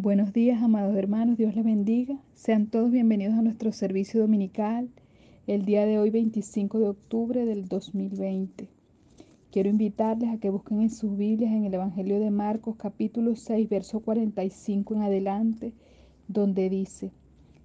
[0.00, 2.16] Buenos días, amados hermanos, Dios les bendiga.
[2.32, 4.88] Sean todos bienvenidos a nuestro servicio dominical
[5.48, 8.68] el día de hoy, 25 de octubre del 2020.
[9.50, 13.68] Quiero invitarles a que busquen en sus Biblias en el Evangelio de Marcos capítulo 6,
[13.68, 15.72] verso 45 en adelante,
[16.28, 17.10] donde dice,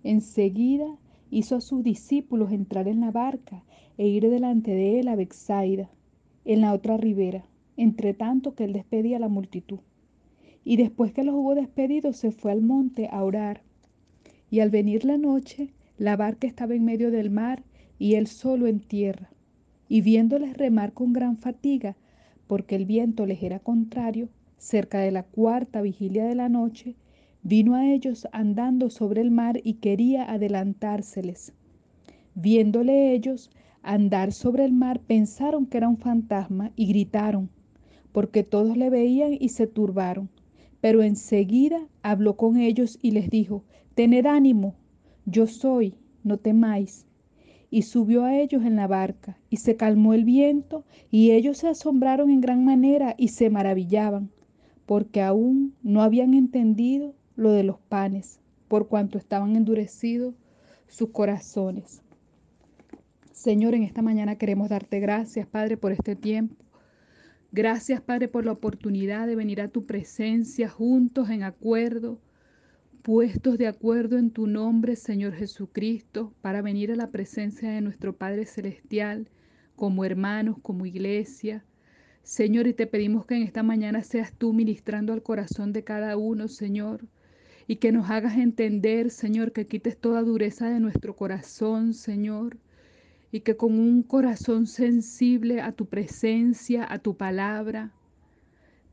[0.03, 0.87] enseguida
[1.29, 3.63] hizo a sus discípulos entrar en la barca
[3.99, 5.87] e ir delante de él a Bexaida,
[6.45, 7.45] en la otra ribera,
[7.77, 9.81] entre tanto que él despedía a la multitud.
[10.65, 13.61] Y después que los hubo despedido, se fue al monte a orar.
[14.49, 17.63] Y al venir la noche, la barca estaba en medio del mar
[17.99, 19.29] y él solo en tierra.
[19.89, 21.95] Y viéndoles remar con gran fatiga,
[22.47, 26.95] porque el viento les era contrario, cerca de la cuarta vigilia de la noche,
[27.43, 31.53] vino a ellos andando sobre el mar y quería adelantárseles.
[32.35, 33.51] Viéndole ellos
[33.81, 37.49] andar sobre el mar, pensaron que era un fantasma y gritaron,
[38.11, 40.29] porque todos le veían y se turbaron.
[40.83, 43.63] Pero enseguida habló con ellos y les dijo,
[43.95, 44.75] Tened ánimo,
[45.25, 45.95] yo soy,
[46.25, 47.05] no temáis.
[47.69, 51.69] Y subió a ellos en la barca, y se calmó el viento, y ellos se
[51.69, 54.29] asombraron en gran manera y se maravillaban,
[54.85, 60.35] porque aún no habían entendido lo de los panes, por cuanto estaban endurecidos
[60.89, 62.01] sus corazones.
[63.31, 66.62] Señor, en esta mañana queremos darte gracias, Padre, por este tiempo.
[67.55, 72.19] Gracias, Padre, por la oportunidad de venir a tu presencia juntos en acuerdo,
[73.03, 78.17] puestos de acuerdo en tu nombre, Señor Jesucristo, para venir a la presencia de nuestro
[78.17, 79.29] Padre Celestial,
[79.75, 81.63] como hermanos, como iglesia.
[82.23, 86.17] Señor, y te pedimos que en esta mañana seas tú ministrando al corazón de cada
[86.17, 87.05] uno, Señor,
[87.67, 92.57] y que nos hagas entender, Señor, que quites toda dureza de nuestro corazón, Señor
[93.33, 97.91] y que con un corazón sensible a tu presencia, a tu palabra,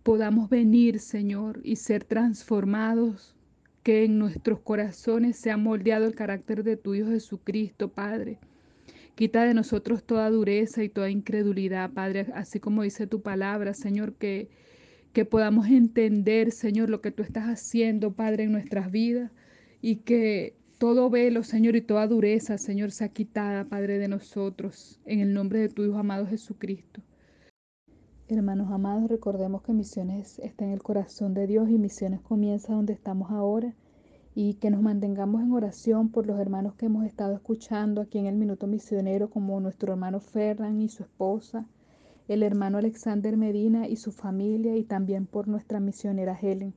[0.03, 3.37] podamos venir, Señor, y ser transformados,
[3.83, 8.39] que en nuestros corazones sea moldeado el carácter de tu Hijo Jesucristo, Padre.
[9.15, 14.15] Quita de nosotros toda dureza y toda incredulidad, Padre, así como dice tu palabra, Señor,
[14.15, 14.49] que,
[15.13, 19.31] que podamos entender, Señor, lo que tú estás haciendo, Padre, en nuestras vidas
[19.83, 25.21] y que todo velo, Señor, y toda dureza, Señor, sea quitada, Padre, de nosotros, en
[25.21, 27.03] el nombre de tu Hijo amado Jesucristo.
[28.29, 32.95] Hermanos amados, recordemos que misiones está en el corazón de Dios y misiones comienza donde
[32.95, 33.75] estamos ahora
[34.35, 38.25] y que nos mantengamos en oración por los hermanos que hemos estado escuchando aquí en
[38.25, 41.67] el Minuto Misionero, como nuestro hermano Ferran y su esposa,
[42.27, 46.73] el hermano Alexander Medina y su familia y también por nuestra misionera Helen.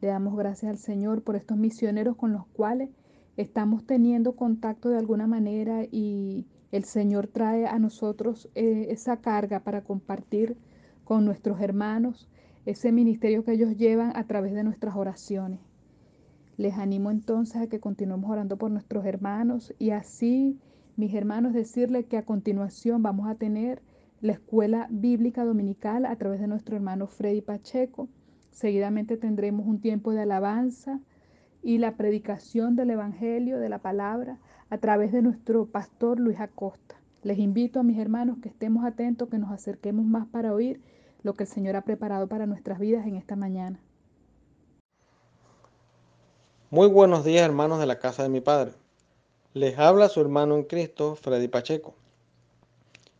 [0.00, 2.90] Le damos gracias al Señor por estos misioneros con los cuales
[3.36, 9.60] estamos teniendo contacto de alguna manera y el Señor trae a nosotros eh, esa carga
[9.60, 10.56] para compartir
[11.04, 12.28] con nuestros hermanos
[12.64, 15.60] ese ministerio que ellos llevan a través de nuestras oraciones.
[16.56, 20.58] Les animo entonces a que continuemos orando por nuestros hermanos y así,
[20.96, 23.82] mis hermanos, decirles que a continuación vamos a tener
[24.20, 28.08] la escuela bíblica dominical a través de nuestro hermano Freddy Pacheco.
[28.52, 31.00] Seguidamente tendremos un tiempo de alabanza
[31.62, 34.38] y la predicación del Evangelio, de la palabra,
[34.70, 36.96] a través de nuestro pastor Luis Acosta.
[37.22, 40.80] Les invito a mis hermanos que estemos atentos, que nos acerquemos más para oír
[41.22, 43.78] lo que el Señor ha preparado para nuestras vidas en esta mañana.
[46.70, 48.72] Muy buenos días hermanos de la casa de mi Padre.
[49.54, 51.94] Les habla su hermano en Cristo, Freddy Pacheco.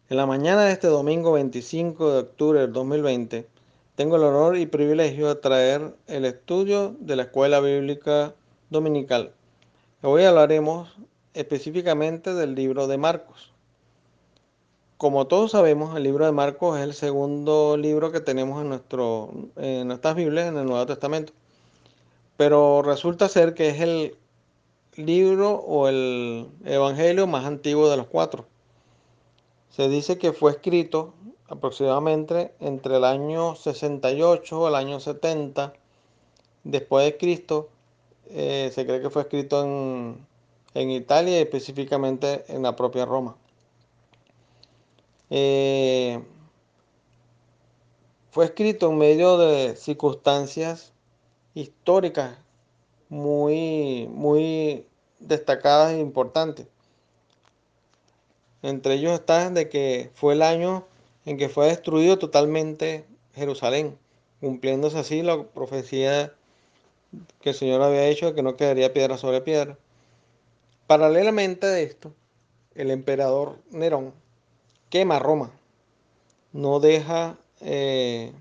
[0.09, 3.47] En la mañana de este domingo 25 de octubre del 2020,
[3.95, 8.35] tengo el honor y privilegio de traer el estudio de la Escuela Bíblica
[8.71, 9.33] Dominical.
[10.01, 10.97] Hoy hablaremos
[11.35, 13.53] específicamente del libro de Marcos.
[14.97, 19.31] Como todos sabemos, el libro de Marcos es el segundo libro que tenemos en, nuestro,
[19.57, 21.35] en nuestras Biblias en el Nuevo Testamento.
[22.39, 24.17] Pero resulta ser que es el
[24.97, 28.47] libro o el evangelio más antiguo de los cuatro.
[29.69, 31.13] Se dice que fue escrito
[31.53, 35.75] aproximadamente entre el año 68 al año 70
[36.65, 37.69] después de Cristo.
[38.31, 40.27] Eh, se cree que fue escrito en,
[40.73, 43.37] en, Italia y específicamente en la propia Roma.
[45.29, 46.25] Eh,
[48.31, 50.95] fue escrito en medio de circunstancias
[51.53, 52.39] históricas
[53.11, 54.87] muy, muy
[55.21, 56.67] destacadas e importantes.
[58.63, 60.87] Entre ellos está de que fue el año
[61.25, 63.05] en que fue destruido totalmente
[63.35, 63.99] Jerusalén,
[64.41, 66.35] cumpliéndose así la profecía
[67.41, 69.79] que el Señor había hecho de que no quedaría piedra sobre piedra.
[70.87, 72.13] Paralelamente a esto,
[72.75, 74.13] el emperador Nerón
[74.93, 75.51] quema Roma,
[76.53, 78.33] no deja, eh,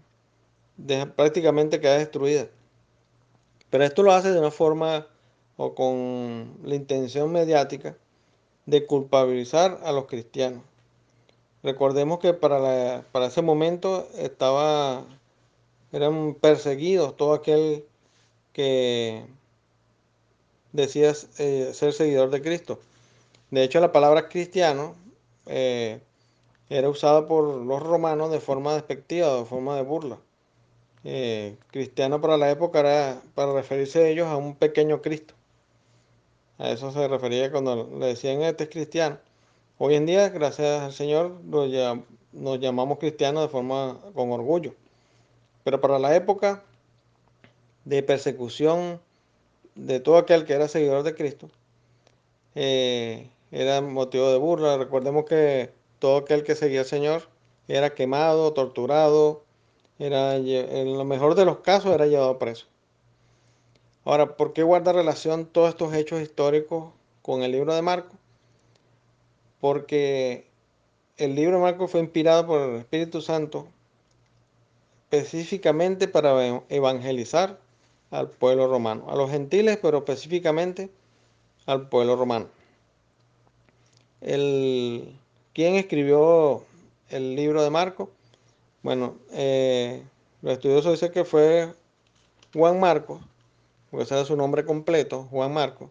[0.75, 2.47] deja prácticamente queda destruida.
[3.69, 5.07] Pero esto lo hace de una forma
[5.55, 7.95] o con la intención mediática
[8.65, 10.63] de culpabilizar a los cristianos.
[11.63, 15.05] Recordemos que para, para ese momento estaba,
[15.91, 17.85] eran perseguidos todo aquel
[18.53, 19.25] que
[20.73, 22.79] decía eh, ser seguidor de Cristo.
[23.51, 24.95] De hecho, la palabra cristiano
[25.45, 26.01] eh,
[26.69, 30.19] era usada por los romanos de forma despectiva, de forma de burla.
[31.03, 35.33] Eh, cristiano para la época era para referirse a ellos a un pequeño Cristo.
[36.57, 39.17] A eso se refería cuando le decían este es cristiano.
[39.83, 44.75] Hoy en día, gracias al Señor, nos llamamos cristianos de forma con orgullo.
[45.63, 46.63] Pero para la época
[47.83, 49.01] de persecución
[49.73, 51.49] de todo aquel que era seguidor de Cristo,
[52.53, 54.77] eh, era motivo de burla.
[54.77, 57.23] Recordemos que todo aquel que seguía al Señor
[57.67, 59.41] era quemado, torturado,
[59.97, 62.67] era, en lo mejor de los casos era llevado preso.
[64.05, 66.93] Ahora, ¿por qué guarda relación todos estos hechos históricos
[67.23, 68.20] con el libro de Marcos?
[69.61, 70.45] Porque
[71.17, 73.67] el libro de Marcos fue inspirado por el Espíritu Santo
[75.11, 77.59] específicamente para evangelizar
[78.11, 80.89] al pueblo romano, a los gentiles, pero específicamente
[81.65, 82.47] al pueblo romano.
[84.21, 85.17] El,
[85.53, 86.63] ¿Quién escribió
[87.09, 88.09] el libro de Marcos?
[88.83, 90.01] Bueno, eh,
[90.41, 91.73] los estudiosos dicen que fue
[92.53, 93.21] Juan Marcos,
[93.89, 95.89] porque ese era su nombre completo, Juan Marcos.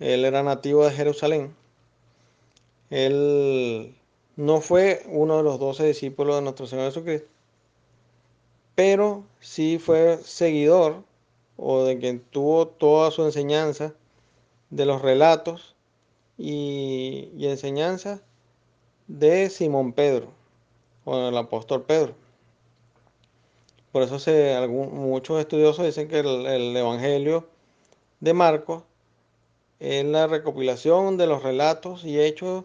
[0.00, 1.54] Él era nativo de Jerusalén.
[2.92, 3.96] Él
[4.36, 7.28] no fue uno de los doce discípulos de nuestro Señor Jesucristo,
[8.74, 11.02] pero sí fue seguidor
[11.56, 13.94] o de quien tuvo toda su enseñanza
[14.70, 15.74] de los relatos
[16.36, 18.20] y, y enseñanza
[19.06, 20.28] de Simón Pedro
[21.04, 22.14] o el apóstol Pedro.
[23.90, 27.46] Por eso se, muchos estudiosos dicen que el, Evangelio
[28.20, 28.84] de Marcos
[29.80, 32.64] es la recopilación de los relatos y hechos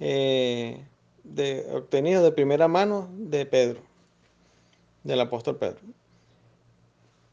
[0.00, 0.84] eh,
[1.22, 3.80] de, obtenidos de primera mano de Pedro,
[5.02, 5.80] del apóstol Pedro.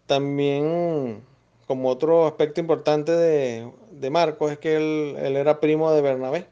[0.06, 1.24] También,
[1.68, 6.48] como otro aspecto importante de, Marcos, es que él, era primo de Bernabé.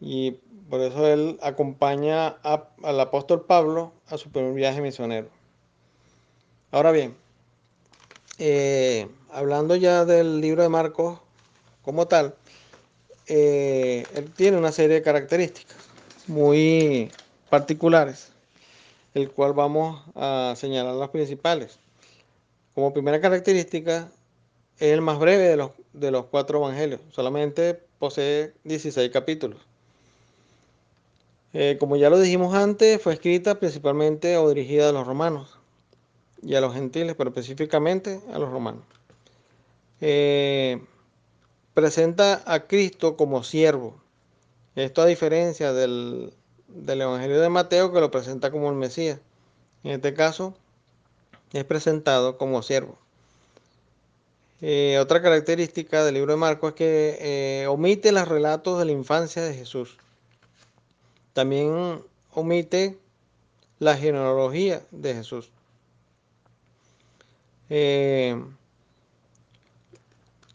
[0.00, 0.32] Y
[0.70, 5.28] por eso él acompaña al apóstol Pablo a su primer viaje misionero.
[6.70, 7.16] Ahora bien,
[8.38, 11.20] eh, hablando ya del libro de Marcos
[11.82, 12.36] como tal,
[13.32, 15.76] eh, él tiene una serie de características
[16.26, 17.12] muy
[17.48, 18.32] particulares,
[19.14, 21.78] el cual vamos a señalar las principales.
[22.74, 24.10] Como primera característica,
[24.78, 27.00] es el más breve de los, de los cuatro evangelios.
[27.12, 29.60] Solamente posee 16 capítulos.
[31.52, 35.56] Eh, como ya lo dijimos antes, fue escrita principalmente o dirigida a los romanos
[36.42, 38.82] y a los gentiles, pero específicamente a los romanos.
[40.00, 40.80] Eh,
[41.80, 43.94] presenta a Cristo como siervo.
[44.76, 46.34] Esto a diferencia del,
[46.68, 49.18] del Evangelio de Mateo que lo presenta como el Mesías.
[49.82, 50.54] En este caso,
[51.54, 52.98] es presentado como siervo.
[54.60, 57.18] Eh, otra característica del libro de Marcos es que
[57.62, 59.96] eh, omite los relatos de la infancia de Jesús.
[61.32, 62.02] También
[62.34, 62.98] omite
[63.78, 65.50] la genealogía de Jesús.
[67.70, 68.38] Eh,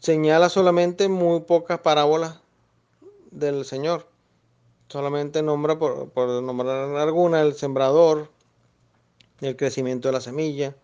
[0.06, 2.38] señala solamente muy pocas parábolas
[3.32, 4.06] del Señor.
[4.86, 8.30] Solamente nombra, por, nombrar alguna, el sembrador,
[9.40, 10.76] el crecimiento de la semilla,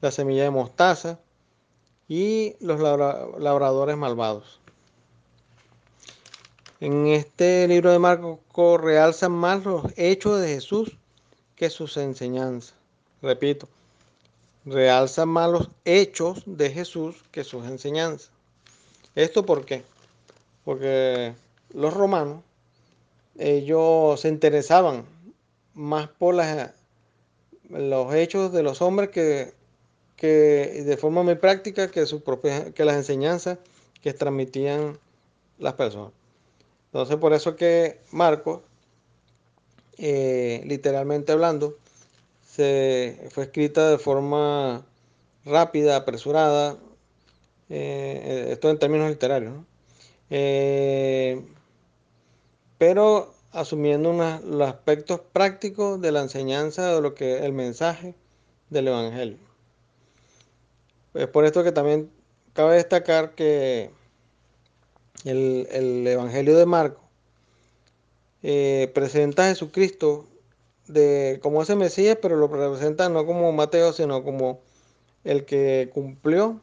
[0.00, 1.18] la semilla de mostaza
[2.06, 4.60] y los labradores malvados.
[6.78, 10.96] En este libro de Marcos realzan más los hechos de Jesús
[11.56, 12.76] que sus enseñanzas.
[13.22, 13.68] Repito,
[14.64, 18.30] realzan más los hechos de Jesús que sus enseñanzas.
[19.14, 19.82] ¿Esto por qué?
[20.64, 21.34] Porque
[21.74, 22.42] los romanos,
[23.38, 25.04] ellos se interesaban
[25.74, 26.34] más por
[27.70, 29.52] los hechos de los hombres que
[30.22, 32.04] que de forma muy práctica que,
[32.76, 33.58] que las enseñanzas
[34.00, 34.96] que transmitían
[35.58, 36.12] las personas.
[36.86, 38.60] Entonces, por eso que Marcos,
[39.98, 41.76] eh, literalmente hablando,
[42.48, 44.86] se, fue escrita de forma
[45.44, 46.76] rápida, apresurada,
[47.74, 49.54] eh, esto en términos literarios,
[50.28, 51.42] eh,
[52.76, 58.14] pero asumiendo los aspectos prácticos de la enseñanza de lo que el mensaje
[58.68, 59.38] del Evangelio.
[61.14, 62.10] Es por esto que también
[62.52, 63.90] cabe destacar que
[65.24, 67.00] el, Evangelio de Marco
[68.42, 70.26] eh, presenta a Jesucristo
[70.88, 74.60] de, como ese Mesías, pero lo presenta no como Mateo, sino como
[75.24, 76.60] el que cumplió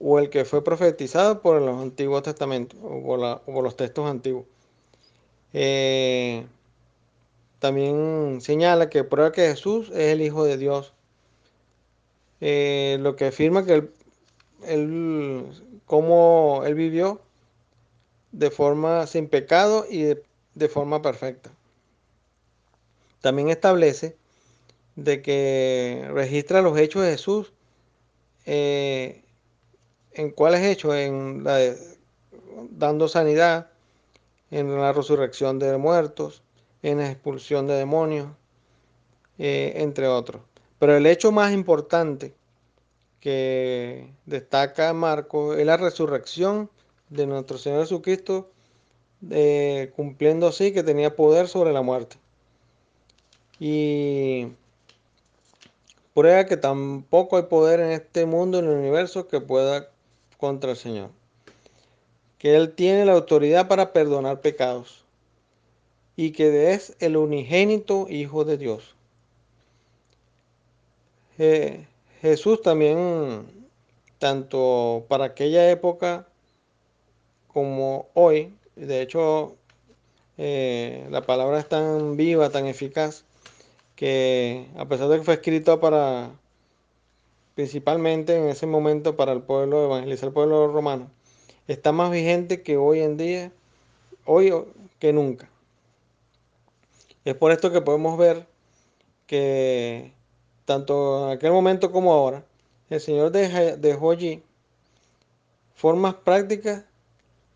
[0.00, 3.02] o el que fue profetizado por los antiguos testamentos o
[3.44, 4.46] por, los textos antiguos.
[5.52, 6.46] Eh,
[7.58, 10.94] también señala que prueba que Jesús es el Hijo de Dios,
[12.40, 13.92] eh, lo que afirma que él,
[14.66, 15.46] él,
[15.84, 17.20] cómo él vivió
[18.32, 20.14] de forma sin pecado y
[20.54, 21.50] de, forma perfecta.
[23.20, 24.16] También establece
[24.96, 27.52] de que registra los hechos de Jesús.
[28.46, 29.22] Eh,
[30.12, 30.94] ¿En cuáles hechos?
[30.94, 31.44] En
[32.70, 33.70] dando sanidad,
[34.50, 36.42] en la resurrección de muertos,
[36.82, 38.28] en la expulsión de demonios,
[39.38, 40.42] eh, entre otros.
[40.78, 42.34] Pero el hecho más importante
[43.20, 46.70] que destaca Marcos es la resurrección
[47.10, 48.50] de nuestro Señor Jesucristo,
[49.30, 52.16] eh, cumpliendo así que tenía poder sobre la muerte.
[53.58, 54.48] Y
[56.14, 59.89] prueba que tampoco hay poder en este mundo, en el universo, que pueda
[60.40, 61.10] contra el Señor.
[62.38, 65.04] Que Él tiene la autoridad para perdonar pecados
[66.16, 68.94] y que es el unigénito Hijo de Dios.
[72.20, 73.46] Jesús también,
[74.18, 76.26] tanto para aquella época
[77.48, 79.56] como hoy, de hecho
[80.36, 83.24] eh, la palabra es tan viva, tan eficaz,
[83.96, 86.30] que a pesar de que fue escrito para,
[87.60, 91.10] principalmente en ese momento para el pueblo, evangelizar el pueblo romano,
[91.68, 93.52] está más vigente que hoy en día,
[94.24, 94.50] hoy
[94.98, 95.50] que nunca.
[97.22, 98.46] Es por esto que podemos ver
[99.26, 100.14] que
[100.64, 102.46] tanto en aquel momento como ahora,
[102.88, 104.42] el Señor dejó allí
[105.74, 106.84] formas prácticas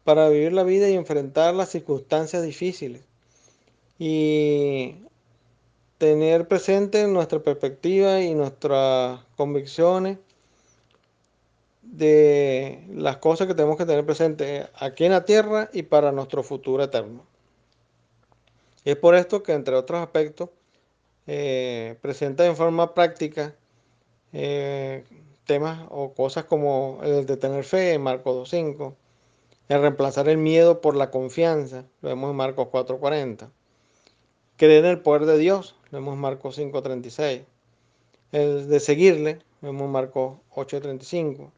[0.04, 3.00] para vivir la vida y enfrentar las circunstancias difíciles.
[3.98, 4.96] Y
[6.04, 10.18] tener presente nuestra perspectiva y nuestras convicciones
[11.80, 16.42] de las cosas que tenemos que tener presentes aquí en la tierra y para nuestro
[16.42, 17.24] futuro eterno.
[18.84, 20.50] Es por esto que, entre otros aspectos,
[21.26, 23.54] eh, presenta en forma práctica
[24.34, 25.04] eh,
[25.46, 28.94] temas o cosas como el de tener fe en Marcos 2.5,
[29.70, 33.48] el reemplazar el miedo por la confianza, lo vemos en Marcos 4.40,
[34.58, 37.44] creer en el poder de Dios, vemos Marcos 5.36,
[38.32, 41.50] el de seguirle, vemos Marcos 8.35,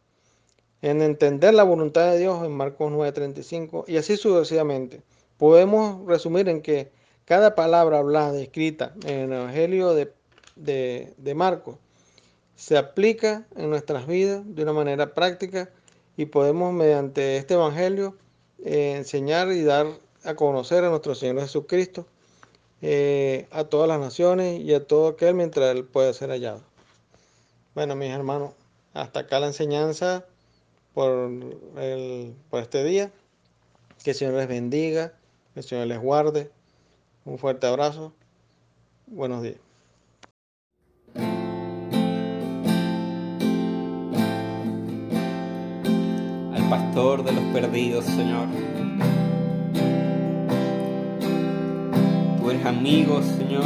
[0.83, 5.03] en entender la voluntad de Dios en Marcos 9.35 y así sucesivamente.
[5.39, 6.93] Podemos resumir en que
[7.25, 11.77] cada palabra hablada, escrita en el Evangelio de, Marcos,
[12.57, 15.71] se aplica en nuestras vidas de una manera práctica
[16.17, 18.17] y podemos mediante este Evangelio
[18.65, 19.87] eh, enseñar y dar
[20.25, 22.07] a conocer a nuestro Señor Jesucristo
[22.89, 26.63] eh, a todas las naciones y a todo aquel mientras Él pueda ser hallado.
[27.75, 28.53] Bueno, mis hermanos,
[28.95, 30.25] hasta acá la enseñanza
[30.95, 31.29] por,
[32.49, 33.11] por este día.
[34.05, 35.15] Que el Señor les bendiga,
[35.53, 36.49] que el Señor les guarde,
[37.25, 38.13] un fuerte abrazo.
[39.09, 39.57] Buenos días.
[46.55, 48.47] Al pastor de los perdidos, Señor.
[52.51, 53.65] Eres amigo, Señor,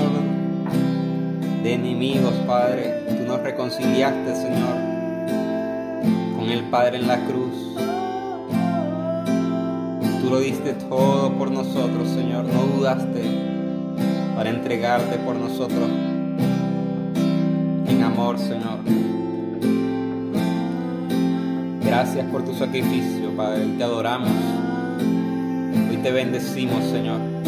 [1.62, 3.04] de enemigos, Padre.
[3.08, 4.76] Tú nos reconciliaste, Señor,
[6.36, 7.70] con el Padre en la cruz
[10.30, 12.44] lo diste todo por nosotros, Señor.
[12.44, 13.22] No dudaste
[14.36, 15.90] para entregarte por nosotros
[17.88, 18.78] en amor, Señor.
[21.84, 23.66] Gracias por tu sacrificio, Padre.
[23.76, 24.30] Te adoramos.
[25.90, 27.39] Hoy te bendecimos, Señor.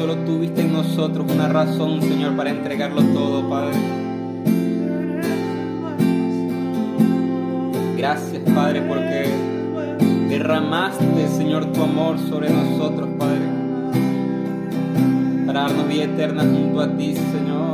[0.00, 3.76] solo tuviste en nosotros una razón, Señor, para entregarlo todo, Padre.
[7.98, 9.26] Gracias, Padre, porque
[10.30, 13.42] derramaste, Señor, tu amor sobre nosotros, Padre,
[15.44, 17.69] para darnos vida eterna junto a ti, Señor.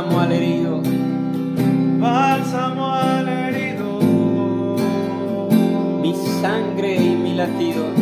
[0.00, 0.80] bálsamo al herido,
[2.00, 3.98] bálsamo al herido,
[6.00, 7.99] mi sangre y mi latido.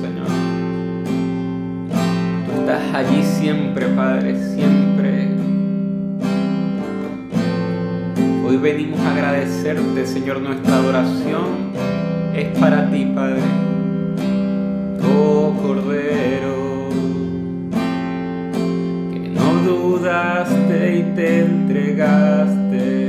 [0.00, 0.26] Señor.
[2.46, 5.28] Tú estás allí siempre, Padre, siempre.
[8.46, 11.72] Hoy venimos a agradecerte, Señor, nuestra adoración
[12.34, 13.42] es para ti, Padre.
[15.16, 16.88] Oh Cordero,
[19.12, 23.03] que no dudaste y te entregaste.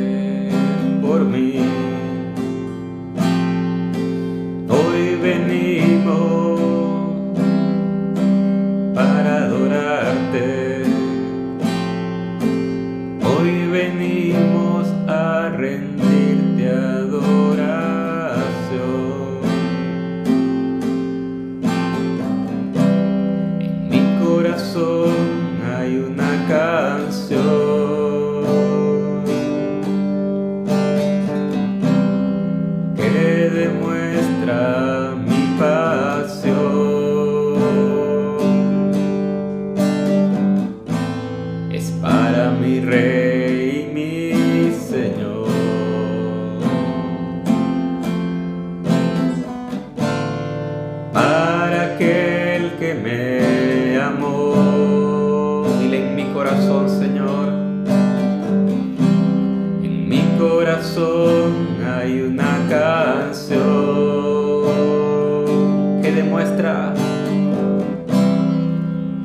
[66.15, 66.93] demuestra,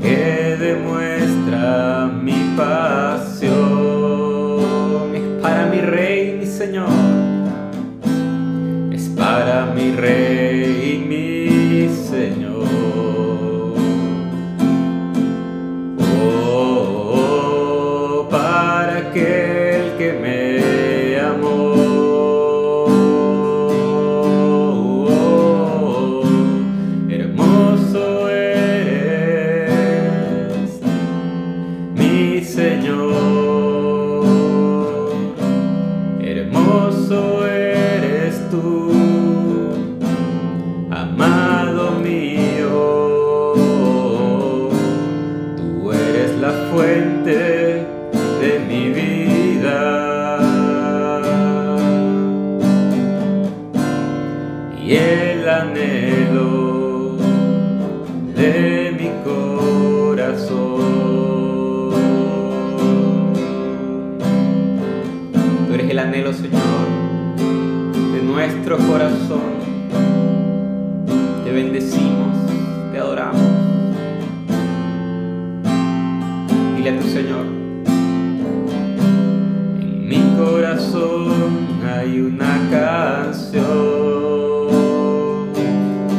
[0.03, 2.90] que demuestra mi paz.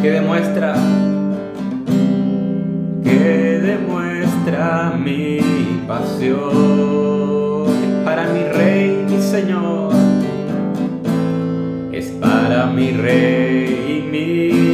[0.01, 0.73] que demuestra,
[3.03, 5.39] que demuestra mi
[5.87, 7.65] pasión.
[8.03, 9.93] Para mi rey, mi señor,
[11.91, 14.70] es para mi rey y mi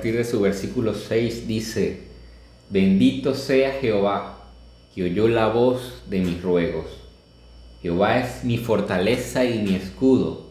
[0.00, 2.04] partir de su versículo 6 dice,
[2.70, 4.38] Bendito sea Jehová,
[4.94, 6.86] que oyó la voz de mis ruegos.
[7.82, 10.46] Jehová es mi fortaleza y mi escudo.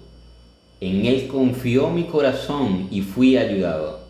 [0.80, 4.02] En él confió mi corazón y fui ayudado,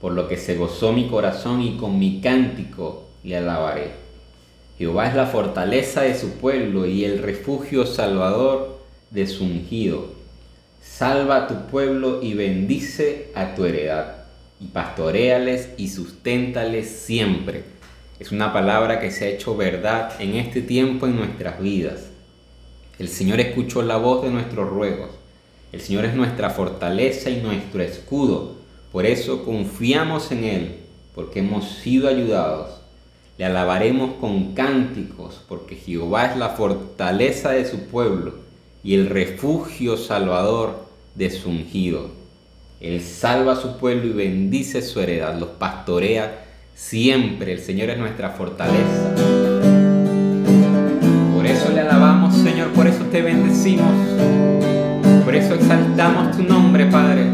[0.00, 3.90] por lo que se gozó mi corazón y con mi cántico le alabaré.
[4.78, 10.06] Jehová es la fortaleza de su pueblo y el refugio salvador de su ungido.
[10.80, 14.19] Salva a tu pueblo y bendice a tu heredad,
[14.60, 17.64] y pastoreales y susténtales siempre.
[18.18, 22.10] Es una palabra que se ha hecho verdad en este tiempo en nuestras vidas.
[22.98, 25.10] El Señor escuchó la voz de nuestros ruegos.
[25.72, 28.56] El Señor es nuestra fortaleza y nuestro escudo.
[28.92, 30.76] Por eso confiamos en Él,
[31.14, 32.80] porque hemos sido ayudados.
[33.38, 38.34] Le alabaremos con cánticos, porque Jehová es la fortaleza de su pueblo
[38.82, 42.19] y el refugio salvador de su ungido.
[42.80, 47.52] Él salva a su pueblo y bendice su heredad, los pastorea siempre.
[47.52, 49.14] El Señor es nuestra fortaleza.
[51.34, 53.92] Por eso le alabamos, Señor, por eso te bendecimos.
[55.26, 57.26] Por eso exaltamos tu nombre, Padre.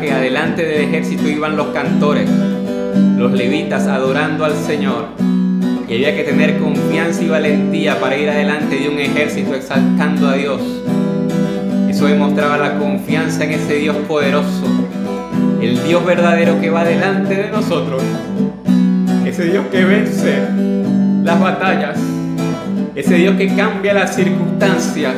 [0.00, 2.28] Que adelante del ejército iban los cantores,
[3.16, 5.06] los levitas adorando al Señor.
[5.88, 10.34] Y había que tener confianza y valentía para ir adelante de un ejército exaltando a
[10.34, 10.60] Dios.
[11.88, 14.64] Eso demostraba la confianza en ese Dios poderoso,
[15.60, 18.02] el Dios verdadero que va delante de nosotros,
[19.24, 20.42] ese Dios que vence
[21.22, 21.98] las batallas,
[22.94, 25.14] ese Dios que cambia las circunstancias,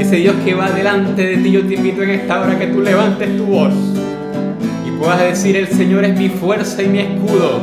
[0.00, 1.52] ese Dios que va delante de ti.
[1.52, 3.74] Yo te invito en esta hora que tú levantes tu voz
[4.86, 7.60] y puedas decir, el Señor es mi fuerza y mi escudo.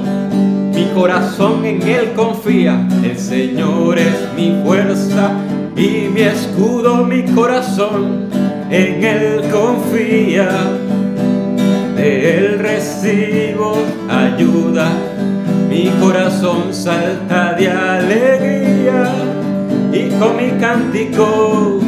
[0.74, 2.88] Mi corazón en Él confía.
[3.04, 5.32] El Señor es mi fuerza
[5.76, 8.30] y mi escudo, mi corazón
[8.70, 10.50] en Él confía.
[11.96, 14.90] De Él recibo ayuda.
[15.68, 19.12] Mi corazón salta de alegría
[19.92, 21.82] y con mi cántico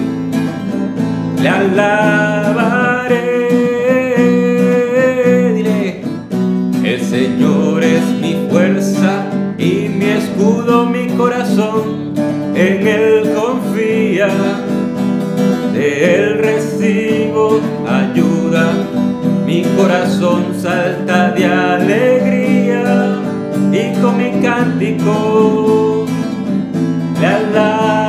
[1.41, 3.19] le alabaré.
[5.56, 6.02] Dile,
[7.10, 9.25] Señor es mi fuerza
[9.58, 12.13] y mi escudo, mi corazón,
[12.56, 14.30] en Él confía,
[15.73, 18.73] de Él recibo ayuda,
[19.45, 23.15] mi corazón salta de alegría
[23.71, 26.06] y con mi cántico
[27.19, 28.09] le alabaré.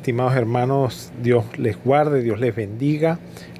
[0.00, 1.12] Estimados hermanos.
[1.22, 3.18] Dios les guarde, Dios les bendiga.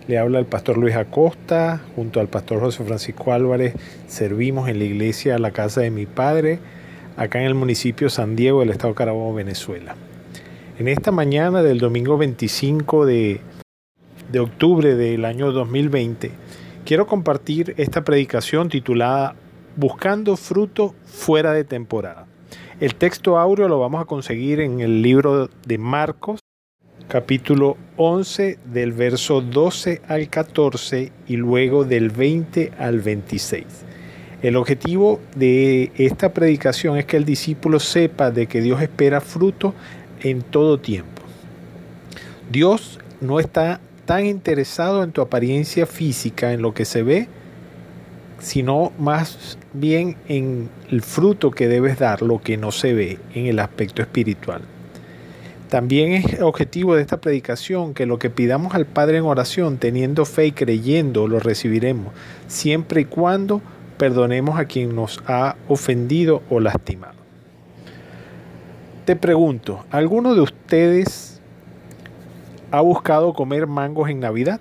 [0.09, 3.75] Le habla el pastor Luis Acosta, junto al pastor José Francisco Álvarez.
[4.07, 6.59] Servimos en la iglesia La Casa de mi Padre,
[7.19, 9.97] acá en el municipio San Diego del estado Carabobo, Venezuela.
[10.79, 13.43] En esta mañana del domingo 25 de,
[14.33, 16.31] de octubre del año 2020,
[16.87, 19.37] quiero compartir esta predicación titulada
[19.77, 22.30] Buscando fruto fuera de temporada.
[22.81, 26.41] El texto áureo lo vamos a conseguir en el libro de Marcos,
[27.09, 33.67] capítulo 11, del verso 12 al 14 y luego del 20 al 26.
[34.41, 39.75] El objetivo de esta predicación es que el discípulo sepa de que Dios espera fruto
[40.23, 41.21] en todo tiempo.
[42.51, 47.29] Dios no está tan interesado en tu apariencia física, en lo que se ve,
[48.39, 53.47] sino más bien en el fruto que debes dar, lo que no se ve en
[53.47, 54.63] el aspecto espiritual.
[55.69, 60.25] También es objetivo de esta predicación que lo que pidamos al Padre en oración, teniendo
[60.25, 62.13] fe y creyendo, lo recibiremos,
[62.49, 63.63] siempre y cuando
[63.97, 67.21] perdonemos a quien nos ha ofendido o lastimado.
[69.05, 71.41] Te pregunto, ¿alguno de ustedes
[72.73, 74.61] ha buscado comer mangos en Navidad?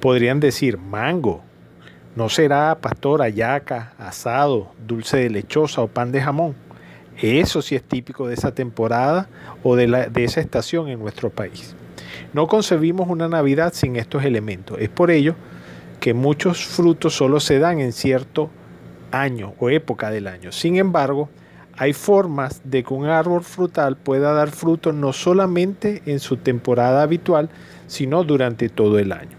[0.00, 1.42] Podrían decir, mango,
[2.16, 6.54] ¿No será pastor ayaca, asado, dulce de lechosa o pan de jamón?
[7.20, 9.28] Eso sí es típico de esa temporada
[9.62, 11.76] o de, esa estación en nuestro país.
[12.32, 14.78] No concebimos una Navidad sin estos elementos.
[14.80, 15.34] Es por ello
[16.00, 18.48] que muchos frutos solo se dan en cierto
[19.12, 20.52] año o época del año.
[20.52, 21.28] Sin embargo,
[21.76, 27.02] hay formas de que un árbol frutal pueda dar frutos no solamente en su temporada
[27.02, 27.50] habitual,
[27.88, 29.35] sino durante todo el año.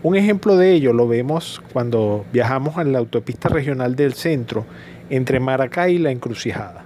[0.00, 4.64] Un ejemplo de ello lo vemos cuando viajamos en la autopista regional del centro
[5.10, 6.84] entre Maracay y La Encrucijada,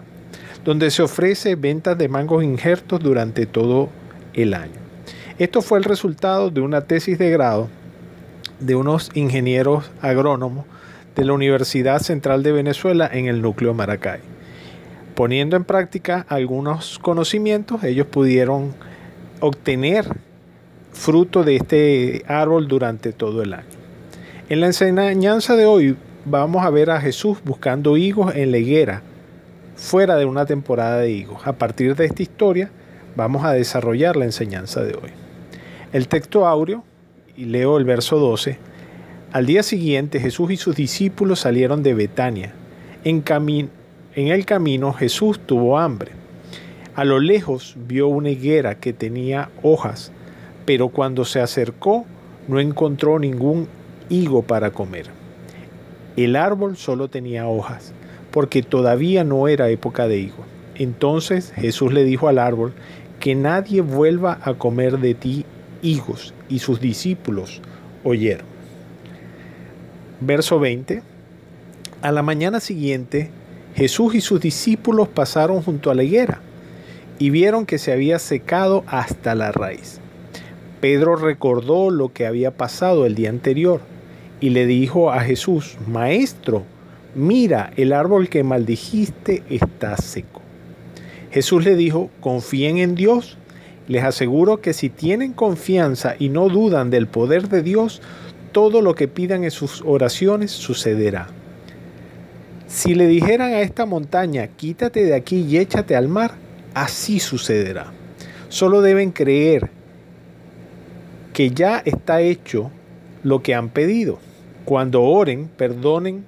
[0.65, 3.91] donde se ofrece ventas de mangos injertos durante todo
[4.33, 4.81] el año.
[5.39, 7.69] Esto fue el resultado de una tesis de grado
[8.61, 10.65] de unos ingenieros agrónomos
[11.15, 14.21] de la Universidad Central de Venezuela en el núcleo Maracay.
[15.15, 18.73] Poniendo en práctica algunos conocimientos, ellos pudieron
[19.41, 20.07] obtener
[20.93, 23.67] fruto de este árbol durante todo el año.
[24.49, 29.03] En la enseñanza de hoy vamos a ver a Jesús buscando higos en la higuera,
[29.77, 31.47] fuera de una temporada de higos.
[31.47, 32.71] A partir de esta historia
[33.17, 35.11] vamos a desarrollar la enseñanza de hoy.
[35.93, 36.85] El texto áureo,
[37.37, 38.59] y leo el verso 12,
[39.33, 42.53] al día siguiente Jesús y sus discípulos salieron de Betania.
[43.05, 43.25] En,
[44.15, 46.13] en el camino Jesús tuvo hambre.
[46.95, 50.13] A lo lejos vio una higuera que tenía hojas
[50.65, 52.05] pero cuando se acercó
[52.49, 53.69] no encontró ningún
[54.09, 55.07] higo para comer.
[56.17, 57.93] El árbol solo tenía hojas,
[58.31, 60.45] porque todavía no era época de higo.
[60.75, 62.73] Entonces Jesús le dijo al árbol,
[63.21, 65.45] que nadie vuelva a comer de ti
[65.81, 67.61] higos, y sus discípulos
[68.05, 68.47] oyeron.
[70.21, 71.03] Verso 20.
[72.03, 73.31] A la mañana siguiente,
[73.75, 76.41] Jesús y sus discípulos pasaron junto a la higuera
[77.19, 80.02] y vieron que se había secado hasta la raíz.
[80.83, 83.83] Pedro recordó lo que había pasado el día anterior
[84.41, 86.65] y le dijo a Jesús, Maestro,
[87.15, 90.43] mira, el árbol que maldijiste está seco.
[91.31, 93.39] Jesús le dijo, confíen en Dios.
[93.87, 98.03] Les aseguro que si tienen confianza y no dudan del poder de Dios,
[98.51, 101.29] todo lo que pidan en sus oraciones sucederá.
[102.67, 106.33] Si le dijeran a esta montaña, quítate de aquí y échate al mar,
[106.75, 107.93] así sucederá.
[108.49, 109.71] Solo deben creer
[111.33, 112.71] que ya está hecho
[113.23, 114.19] lo que han pedido.
[114.65, 116.25] Cuando oren, perdonen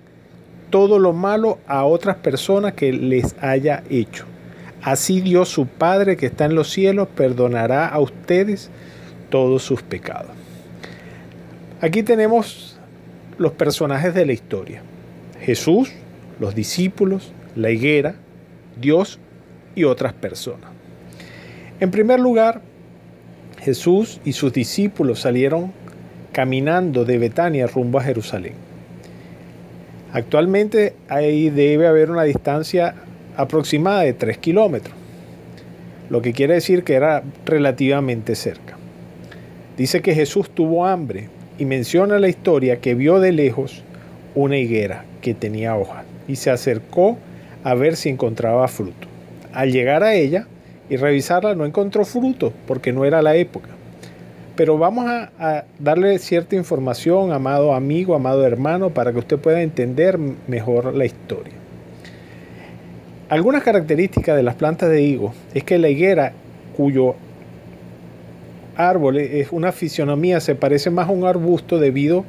[0.71, 4.25] todo lo malo a otras personas que les haya hecho.
[4.83, 8.71] Así Dios su Padre que está en los cielos perdonará a ustedes
[9.31, 10.33] todos sus pecados.
[11.81, 12.79] Aquí tenemos
[13.39, 14.83] los personajes de la historia.
[15.41, 15.93] Jesús,
[16.41, 18.15] los discípulos, la higuera,
[18.81, 19.19] Dios
[19.75, 20.71] y otras personas.
[21.81, 22.63] En primer lugar,
[23.65, 25.73] Jesús y sus discípulos salieron
[26.33, 28.53] caminando de Betania rumbo a Jerusalén.
[30.13, 32.95] Actualmente ahí debe haber una distancia
[33.39, 34.95] aproximada de 3 kilómetros,
[36.11, 38.77] lo que quiere decir que era relativamente cerca.
[39.79, 43.83] Dice que Jesús tuvo hambre y menciona la historia que vio de lejos
[44.35, 47.17] una higuera que tenía hojas y se acercó
[47.65, 49.09] a ver si encontraba fruto.
[49.55, 50.47] Al llegar a ella
[50.89, 53.71] y revisarla no encontró fruto porque no era la época.
[54.57, 60.19] Pero vamos a, darle cierta información, amado amigo, amado hermano, para que usted pueda entender
[60.47, 61.55] mejor la historia.
[63.29, 66.33] Algunas características de las plantas de higo es que la higuera,
[66.77, 67.17] cuyo
[68.77, 72.25] árbol es una fisionomía, se parece más a un arbusto debido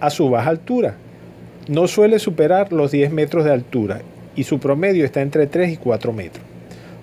[0.00, 0.96] a su baja altura
[1.68, 4.02] no suele superar los 10 metros de altura
[4.36, 6.44] y su promedio está entre 3 y 4 metros.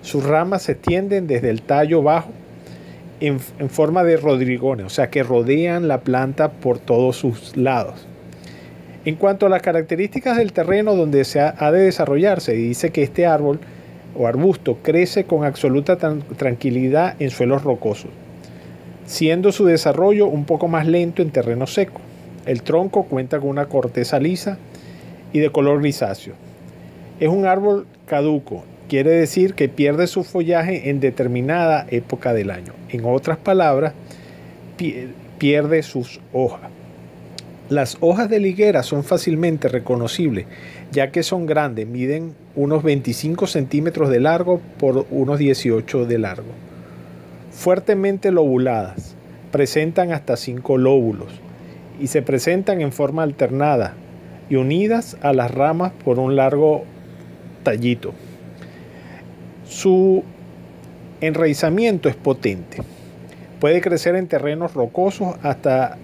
[0.02, 2.30] Sus ramas se extienden desde el tallo bajo
[3.20, 8.06] en, forma de rodrigones, o sea que rodean la planta por todos sus lados.
[9.04, 13.26] En cuanto a las características del terreno donde se ha, de desarrollarse, dice que este
[13.26, 13.60] árbol
[14.16, 15.96] o arbusto crece con absoluta
[16.36, 18.10] tranquilidad en suelos rocosos,
[19.06, 22.00] siendo su desarrollo un poco más lento en terreno seco.
[22.44, 24.58] El tronco cuenta con una corteza lisa
[25.32, 26.34] y de color grisáceo.
[27.20, 32.74] Es un árbol caduco, quiere decir que pierde su follaje en determinada época del año.
[32.90, 33.94] En otras palabras,
[35.38, 36.70] pierde sus hojas.
[37.70, 40.44] Las hojas de liguera son fácilmente reconocibles,
[40.90, 46.52] ya que son grandes, miden unos 25 centímetros de largo por unos 18 de largo.
[47.50, 49.14] Fuertemente lobuladas,
[49.52, 51.32] presentan hasta 5 lóbulos
[51.98, 53.94] y se presentan en forma alternada
[54.50, 56.84] y unidas a las ramas por un largo
[57.62, 58.12] tallito.
[59.72, 60.22] Su
[61.22, 62.82] enraizamiento es potente.
[63.58, 65.96] Puede crecer en terrenos rocosos hasta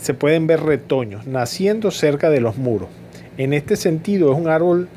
[0.00, 2.88] se pueden ver retoños naciendo cerca de los muros.
[3.36, 4.88] En este sentido es un árbol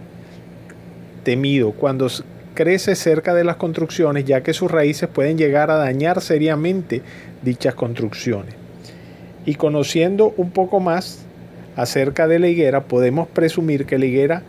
[1.26, 2.08] temido cuando
[2.54, 7.02] crece cerca de las construcciones ya que sus raíces pueden llegar a dañar seriamente
[7.42, 8.56] dichas construcciones.
[9.46, 11.26] Y conociendo un poco más
[11.76, 14.44] acerca de la higuera, podemos presumir que la higuera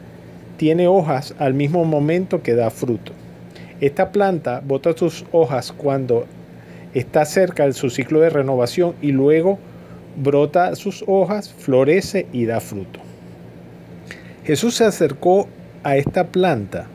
[0.57, 3.13] tiene hojas al mismo momento que da fruto.
[3.81, 6.27] Esta planta bota sus hojas cuando
[6.95, 9.59] está cerca de su ciclo de renovación y luego
[10.17, 13.01] brota sus hojas, florece y da fruto.
[14.45, 15.49] Jesús se acercó
[15.83, 16.87] a esta planta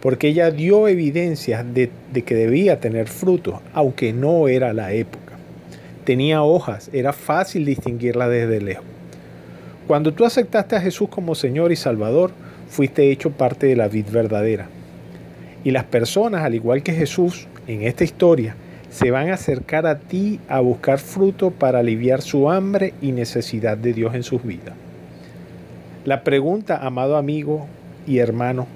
[0.00, 5.26] porque ella dio evidencias de, de que debía tener fruto, aunque no era la época
[6.06, 8.86] tenía hojas, era fácil distinguirla desde lejos.
[9.86, 12.30] Cuando tú aceptaste a Jesús como Señor y Salvador,
[12.68, 14.68] fuiste hecho parte de la vid verdadera.
[15.64, 18.54] Y las personas, al igual que Jesús, en esta historia,
[18.90, 23.76] se van a acercar a ti a buscar fruto para aliviar su hambre y necesidad
[23.76, 24.74] de Dios en sus vidas.
[26.04, 27.66] La pregunta, amado amigo
[28.06, 28.66] y hermano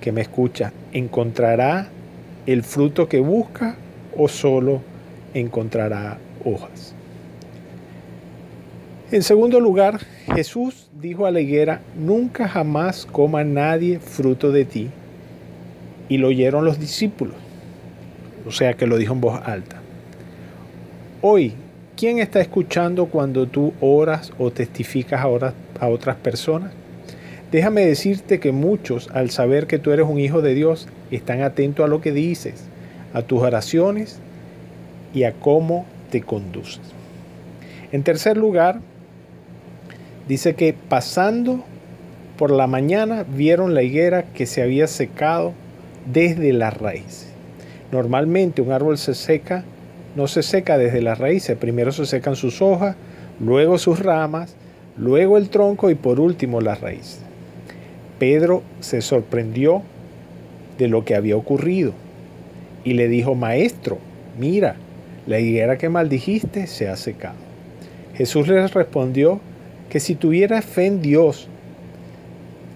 [0.00, 1.88] que me escucha, ¿encontrará
[2.48, 3.76] el fruto que busca
[4.16, 4.80] o solo
[5.34, 6.16] encontrará
[6.46, 6.94] hojas.
[9.10, 10.00] En segundo lugar,
[10.34, 14.90] Jesús dijo a la higuera, nunca jamás coma nadie fruto de ti.
[16.08, 17.36] Y lo oyeron los discípulos.
[18.44, 19.76] O sea que lo dijo en voz alta.
[21.22, 21.52] Hoy,
[21.96, 26.72] ¿quién está escuchando cuando tú oras o testificas a, a otras personas?
[27.52, 31.84] Déjame decirte que muchos, al saber que tú eres un hijo de Dios, están atentos
[31.84, 32.64] a lo que dices,
[33.14, 34.18] a tus oraciones
[35.14, 36.80] y a cómo te conduces.
[37.92, 38.80] En tercer lugar,
[40.28, 41.64] dice que pasando
[42.36, 45.54] Por la mañana vieron la higuera que se había secado
[46.12, 47.32] desde las raíces.
[47.90, 49.64] Normalmente un árbol se seca,
[50.14, 52.94] no se seca desde las raíces, primero se secan sus hojas,
[53.40, 54.54] luego sus ramas,
[54.96, 57.20] luego el tronco y por último las raíces.
[58.18, 59.82] Pedro se sorprendió
[60.78, 61.92] de lo que había ocurrido
[62.84, 63.98] y le dijo, Maestro,
[64.38, 64.76] mira,
[65.26, 67.36] la higuera que maldijiste se ha secado.
[68.14, 69.40] Jesús le respondió
[69.90, 71.48] que si tuviera fe en Dios,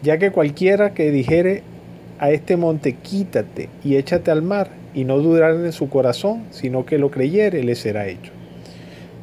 [0.02, 1.62] ya que cualquiera que dijere
[2.18, 6.84] a este monte, quítate y échate al mar, y no dudar en su corazón, sino
[6.84, 8.32] que lo creyere, le será hecho.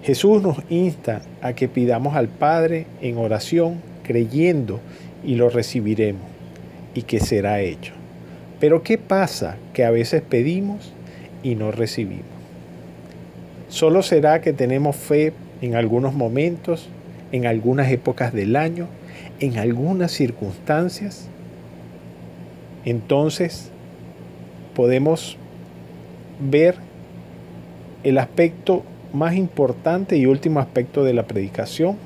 [0.03, 4.79] Jesús nos insta a que pidamos al Padre en oración, creyendo,
[5.23, 6.23] y lo recibiremos,
[6.95, 7.93] y que será hecho.
[8.59, 10.93] Pero ¿qué pasa que a veces pedimos
[11.43, 12.25] y no recibimos?
[13.67, 16.89] Solo será que tenemos fe en algunos momentos,
[17.31, 18.87] en algunas épocas del año,
[19.39, 21.27] en algunas circunstancias.
[22.85, 23.69] Entonces
[24.75, 25.37] podemos
[26.39, 26.75] ver
[28.03, 31.97] el aspecto más importante y último aspecto de la predicación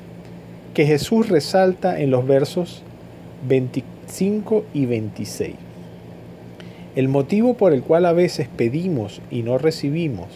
[0.72, 2.82] que Jesús resalta en los versos
[3.46, 5.54] 25 y 26.
[6.96, 10.28] El motivo por el cual a veces pedimos y no recibimos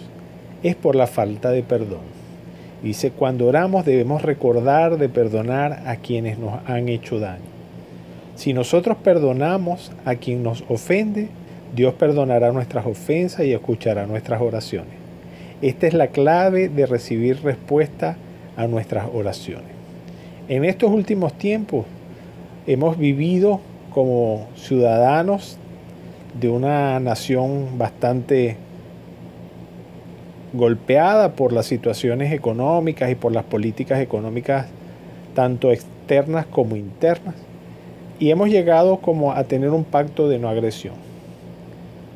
[0.63, 2.18] es por la falta de perdón.
[2.83, 7.43] Dice, cuando oramos debemos recordar de perdonar a quienes nos han hecho daño.
[8.37, 11.29] Si nosotros perdonamos a quien nos ofende,
[11.75, 14.95] Dios perdonará nuestras ofensas y escuchará nuestras oraciones.
[15.61, 18.17] Esta es la clave de recibir respuesta
[18.57, 19.73] a nuestras oraciones.
[20.49, 21.85] En estos últimos tiempos
[22.67, 23.61] hemos vivido
[23.91, 25.59] como ciudadanos
[26.41, 28.57] de una nación bastante
[30.53, 34.67] golpeada por las situaciones económicas y por las políticas económicas
[35.35, 37.35] tanto externas como internas
[38.19, 40.95] y hemos llegado como a tener un pacto de no agresión.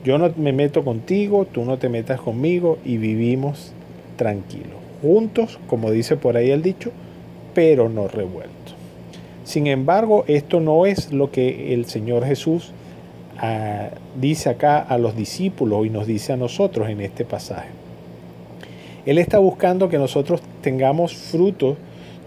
[0.04, 3.72] Yo no me meto contigo, tú no te metas conmigo y vivimos
[4.16, 6.90] tranquilos, juntos, como dice por ahí el dicho,
[7.54, 8.74] pero no revueltos.
[9.44, 12.72] Sin embargo, esto no es lo que el Señor Jesús
[13.38, 17.68] ah, dice acá a los discípulos y nos dice a nosotros en este pasaje.
[19.04, 21.76] Él está buscando que nosotros tengamos frutos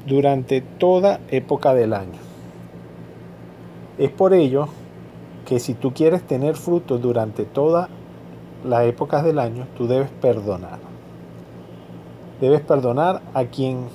[0.05, 2.19] durante toda época del año.
[3.97, 4.67] Es por ello
[5.45, 7.87] que si tú quieres tener frutos durante todas
[8.65, 10.79] las épocas del año, tú debes perdonar.
[12.41, 13.85] Debes perdonar a quien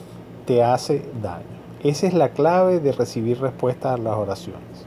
[0.46, 1.44] te hace daño.
[1.82, 4.86] Esa es la clave de recibir respuestas a las oraciones.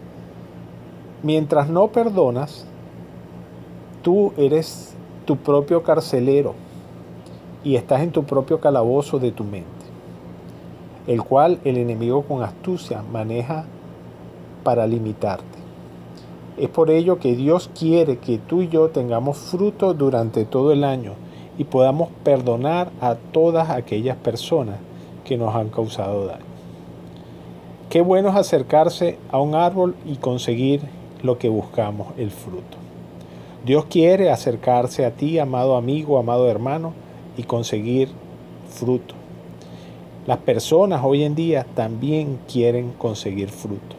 [1.21, 2.65] Mientras no perdonas,
[4.01, 6.55] tú eres tu propio carcelero
[7.63, 9.67] y estás en tu propio calabozo de tu mente,
[11.07, 13.65] el cual el enemigo con astucia maneja
[14.63, 15.63] para limitarte.
[16.57, 20.83] Es por ello que Dios quiere que tú y yo tengamos fruto durante todo el
[20.83, 21.13] año
[21.57, 24.77] y podamos perdonar a todas aquellas personas
[25.25, 26.45] que nos han causado daño.
[27.89, 30.81] Qué bueno es acercarse a un árbol y conseguir
[31.21, 32.77] lo que buscamos, el fruto.
[33.65, 36.93] Dios quiere acercarse a ti, amado amigo, amado hermano,
[37.37, 38.09] y conseguir
[38.69, 39.15] fruto.
[40.25, 43.95] Las personas hoy en día también quieren conseguir fruto.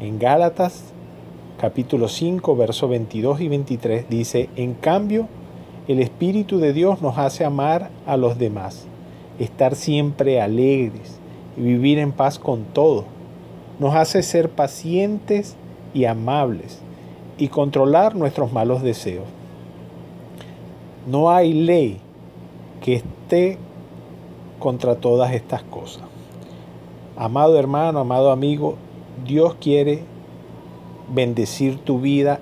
[0.00, 0.92] En Gálatas
[1.58, 5.28] capítulo 5, versos 22 y 23 dice, en cambio,
[5.86, 8.86] el Espíritu de Dios nos hace amar a los demás,
[9.38, 11.20] estar siempre alegres
[11.56, 13.04] y vivir en paz con todo.
[13.78, 15.54] Nos hace ser pacientes
[15.94, 16.80] y amables
[17.38, 19.26] y controlar nuestros malos deseos.
[21.06, 22.00] No hay ley
[22.82, 23.58] que esté
[24.58, 26.02] contra todas estas cosas.
[27.16, 28.76] Amado hermano, amado amigo,
[29.24, 30.02] Dios quiere
[31.12, 32.40] bendecir tu vida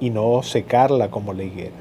[0.00, 1.76] y no secarla como la higuera.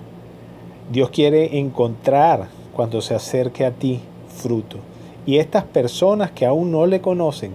[0.91, 4.77] Dios quiere encontrar cuando se acerque a ti fruto.
[5.25, 7.51] Y estas personas que aún no le conocen,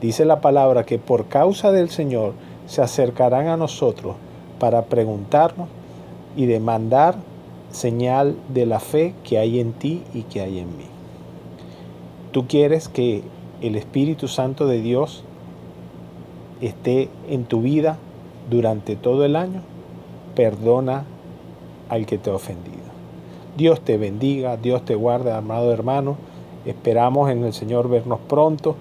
[0.00, 2.32] dice la palabra que por causa del Señor
[2.66, 4.16] se acercarán a nosotros
[4.58, 5.68] para preguntarnos
[6.36, 7.16] y demandar
[7.70, 10.86] señal de la fe que hay en ti y que hay en mí.
[12.32, 13.22] Tú quieres que
[13.60, 15.24] el Espíritu Santo de Dios
[16.60, 17.98] esté en tu vida
[18.50, 19.62] durante todo el año,
[20.34, 21.04] perdona
[21.88, 22.78] al que te ha ofendido.
[23.56, 26.16] Dios te bendiga, Dios te guarde, amado hermano.
[26.64, 28.76] Esperamos en el Señor vernos pronto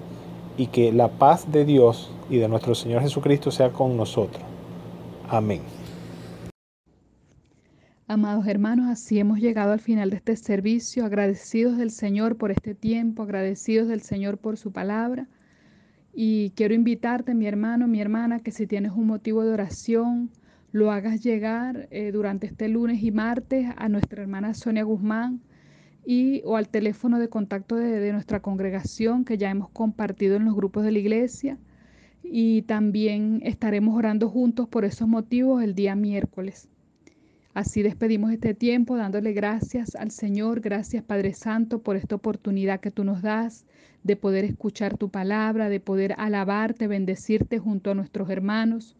[0.58, 4.44] y que la paz de Dios y de nuestro Señor Jesucristo sea con nosotros.
[5.30, 5.77] Amén.
[8.10, 12.74] Amados hermanos, así hemos llegado al final de este servicio, agradecidos del Señor por este
[12.74, 15.28] tiempo, agradecidos del Señor por su palabra
[16.14, 20.32] Y quiero invitarte, mi hermano, mi hermana, que si tienes un motivo de oración,
[20.72, 25.42] lo hagas llegar eh, durante este lunes y martes a nuestra hermana Sonia Guzmán
[26.06, 30.46] y o al teléfono de contacto de, de nuestra congregación que ya hemos compartido en
[30.46, 31.60] los grupos de la iglesia
[32.24, 36.70] y también estaremos orando juntos por esos motivos el día miércoles.
[37.58, 42.92] Así despedimos este tiempo dándole gracias al Señor, gracias Padre Santo por esta oportunidad que
[42.92, 43.66] tú nos das
[44.04, 48.96] de poder escuchar tu palabra, de poder alabarte, bendecirte junto a nuestros hermanos.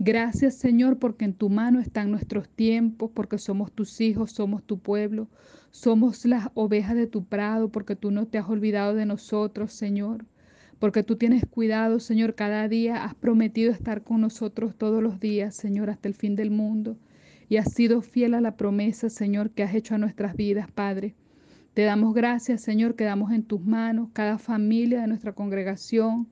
[0.00, 4.80] Gracias Señor porque en tu mano están nuestros tiempos, porque somos tus hijos, somos tu
[4.80, 5.28] pueblo,
[5.70, 10.24] somos las ovejas de tu prado, porque tú no te has olvidado de nosotros, Señor
[10.80, 15.54] porque tú tienes cuidado, Señor, cada día has prometido estar con nosotros todos los días,
[15.54, 16.98] Señor, hasta el fin del mundo
[17.48, 21.14] y has sido fiel a la promesa, Señor, que has hecho a nuestras vidas, Padre.
[21.74, 26.28] Te damos gracias, Señor, que damos en tus manos cada familia de nuestra congregación,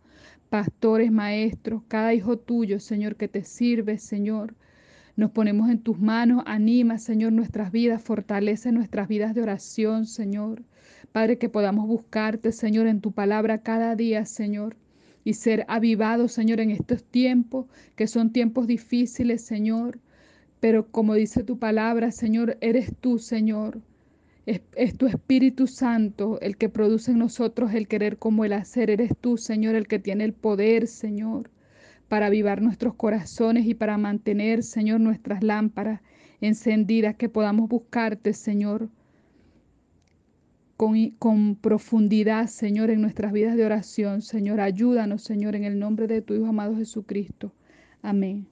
[0.49, 4.55] pastores, maestros, cada hijo tuyo, Señor, que te sirve, Señor.
[5.17, 10.63] Nos ponemos en tus manos, anima, Señor, nuestras vidas, fortalece nuestras vidas de oración, Señor.
[11.11, 14.77] Padre, que podamos buscarte, Señor, en tu palabra cada día, Señor
[15.25, 19.99] y ser avivados, Señor, en estos tiempos, que son tiempos difíciles, Señor.
[20.63, 23.81] Pero como dice tu palabra, Señor, eres tú, Señor.
[24.47, 28.89] Es, tu Espíritu Santo el que produce en nosotros el querer como el hacer.
[28.89, 31.51] Eres tú, Señor, el que tiene el poder, Señor,
[32.07, 36.01] para avivar nuestros corazones y para mantener, Señor, nuestras lámparas
[36.41, 38.89] encendidas, que podamos buscarte, Señor,
[40.77, 44.23] con, con, profundidad, Señor, en nuestras vidas de oración.
[44.23, 47.53] Señor, ayúdanos, Señor, en el nombre de tu Hijo amado Jesucristo.
[48.01, 48.52] Amén.